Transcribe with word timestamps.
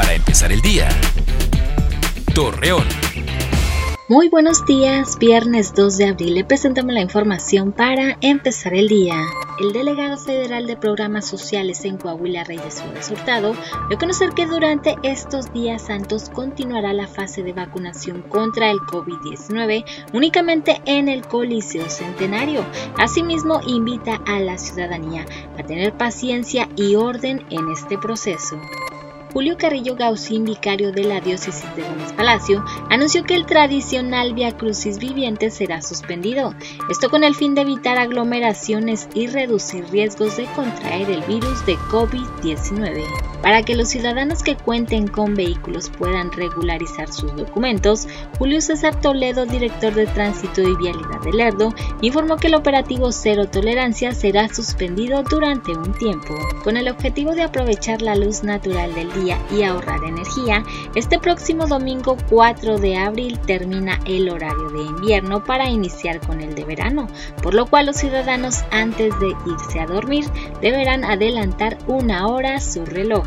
para 0.00 0.14
empezar 0.14 0.50
el 0.50 0.62
día. 0.62 0.88
Torreón. 2.34 2.86
Muy 4.08 4.30
buenos 4.30 4.64
días, 4.64 5.18
viernes 5.18 5.74
2 5.74 5.98
de 5.98 6.08
abril 6.08 6.34
le 6.36 6.44
presentamos 6.44 6.94
la 6.94 7.02
información 7.02 7.72
para 7.72 8.16
empezar 8.22 8.72
el 8.72 8.88
día. 8.88 9.16
El 9.60 9.74
delegado 9.74 10.16
federal 10.16 10.66
de 10.66 10.78
programas 10.78 11.28
sociales 11.28 11.84
en 11.84 11.98
Coahuila, 11.98 12.44
Reyes 12.44 12.80
Flores 12.80 13.10
Hurtado, 13.10 13.52
dio 13.88 13.96
a 13.96 14.00
conocer 14.00 14.30
que 14.30 14.46
durante 14.46 14.96
estos 15.02 15.52
días 15.52 15.82
santos 15.82 16.30
continuará 16.30 16.94
la 16.94 17.06
fase 17.06 17.42
de 17.42 17.52
vacunación 17.52 18.22
contra 18.22 18.70
el 18.70 18.78
COVID-19 18.78 19.84
únicamente 20.14 20.80
en 20.86 21.10
el 21.10 21.26
Coliseo 21.26 21.90
Centenario. 21.90 22.64
Asimismo, 22.96 23.60
invita 23.66 24.18
a 24.26 24.40
la 24.40 24.56
ciudadanía 24.56 25.26
a 25.58 25.62
tener 25.62 25.92
paciencia 25.92 26.70
y 26.74 26.94
orden 26.94 27.44
en 27.50 27.70
este 27.70 27.98
proceso. 27.98 28.58
Julio 29.32 29.56
Carrillo 29.56 29.94
Gaucín, 29.94 30.44
vicario 30.44 30.90
de 30.90 31.04
la 31.04 31.20
diócesis 31.20 31.64
de 31.76 31.82
Gómez 31.82 32.12
Palacio, 32.14 32.64
anunció 32.90 33.22
que 33.22 33.36
el 33.36 33.46
tradicional 33.46 34.34
Via 34.34 34.56
Crucis 34.56 34.98
viviente 34.98 35.50
será 35.50 35.82
suspendido, 35.82 36.52
esto 36.90 37.10
con 37.10 37.22
el 37.22 37.36
fin 37.36 37.54
de 37.54 37.60
evitar 37.60 37.96
aglomeraciones 37.98 39.08
y 39.14 39.28
reducir 39.28 39.84
riesgos 39.90 40.36
de 40.36 40.46
contraer 40.56 41.08
el 41.10 41.22
virus 41.22 41.64
de 41.64 41.76
COVID-19. 41.76 43.04
Para 43.40 43.62
que 43.62 43.76
los 43.76 43.88
ciudadanos 43.88 44.42
que 44.42 44.56
cuenten 44.56 45.06
con 45.06 45.34
vehículos 45.34 45.90
puedan 45.90 46.32
regularizar 46.32 47.12
sus 47.12 47.34
documentos, 47.36 48.08
Julio 48.38 48.60
César 48.60 49.00
Toledo, 49.00 49.46
director 49.46 49.94
de 49.94 50.06
Tránsito 50.06 50.60
y 50.60 50.76
Vialidad 50.76 51.20
de 51.24 51.32
Lerdo, 51.32 51.72
informó 52.02 52.36
que 52.36 52.48
el 52.48 52.56
operativo 52.56 53.12
Cero 53.12 53.48
Tolerancia 53.48 54.12
será 54.12 54.52
suspendido 54.52 55.22
durante 55.22 55.72
un 55.72 55.92
tiempo. 55.94 56.34
Con 56.64 56.76
el 56.76 56.88
objetivo 56.88 57.34
de 57.34 57.42
aprovechar 57.42 58.02
la 58.02 58.16
luz 58.16 58.42
natural 58.42 58.92
del 58.94 59.10
día 59.12 59.19
y 59.20 59.62
ahorrar 59.62 60.02
energía, 60.04 60.64
este 60.94 61.18
próximo 61.18 61.66
domingo 61.66 62.16
4 62.28 62.78
de 62.78 62.96
abril 62.96 63.38
termina 63.40 64.00
el 64.06 64.28
horario 64.28 64.70
de 64.70 64.82
invierno 64.82 65.44
para 65.44 65.68
iniciar 65.68 66.20
con 66.20 66.40
el 66.40 66.54
de 66.54 66.64
verano, 66.64 67.08
por 67.42 67.54
lo 67.54 67.66
cual 67.66 67.86
los 67.86 67.96
ciudadanos 67.96 68.64
antes 68.70 69.12
de 69.20 69.34
irse 69.46 69.80
a 69.80 69.86
dormir 69.86 70.26
deberán 70.60 71.04
adelantar 71.04 71.78
una 71.86 72.26
hora 72.28 72.60
su 72.60 72.84
reloj. 72.84 73.26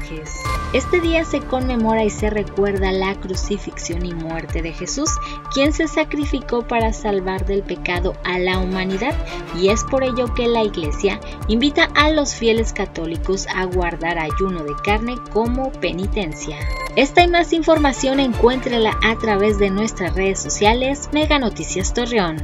Este 0.73 0.99
día 0.99 1.23
se 1.23 1.39
conmemora 1.39 2.03
y 2.03 2.09
se 2.09 2.31
recuerda 2.31 2.91
la 2.91 3.13
crucifixión 3.13 4.07
y 4.07 4.13
muerte 4.15 4.63
de 4.63 4.73
Jesús, 4.73 5.07
quien 5.53 5.71
se 5.71 5.87
sacrificó 5.87 6.67
para 6.67 6.93
salvar 6.93 7.45
del 7.45 7.61
pecado 7.61 8.15
a 8.23 8.39
la 8.39 8.57
humanidad 8.57 9.13
y 9.55 9.69
es 9.69 9.83
por 9.83 10.03
ello 10.03 10.33
que 10.33 10.47
la 10.47 10.63
Iglesia 10.63 11.19
invita 11.47 11.89
a 11.93 12.09
los 12.09 12.33
fieles 12.33 12.73
católicos 12.73 13.45
a 13.53 13.65
guardar 13.65 14.17
ayuno 14.17 14.63
de 14.63 14.73
carne 14.83 15.15
como 15.31 15.71
penitencia. 15.73 16.57
Esta 16.95 17.21
y 17.21 17.27
más 17.27 17.53
información 17.53 18.19
encuéntrela 18.19 18.97
a 19.03 19.15
través 19.15 19.59
de 19.59 19.69
nuestras 19.69 20.15
redes 20.15 20.41
sociales 20.41 21.07
Mega 21.11 21.37
Noticias 21.37 21.93
Torreón. 21.93 22.37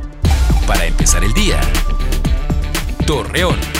Para 0.67 0.85
empezar 0.85 1.23
el 1.23 1.33
día, 1.33 1.59
Torreón. 3.07 3.78